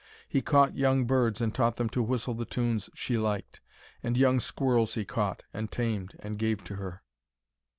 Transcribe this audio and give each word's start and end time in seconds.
He 0.27 0.41
caught 0.41 0.75
young 0.75 1.05
birds 1.05 1.41
and 1.41 1.53
taught 1.53 1.75
them 1.75 1.87
to 1.89 2.01
whistle 2.01 2.33
the 2.33 2.43
tunes 2.43 2.89
she 2.95 3.19
liked, 3.19 3.61
and 4.01 4.17
young 4.17 4.39
squirrels 4.39 4.95
he 4.95 5.05
caught 5.05 5.43
and 5.53 5.71
tamed 5.71 6.15
and 6.21 6.39
gave 6.39 6.63
to 6.63 6.77
her. 6.77 7.03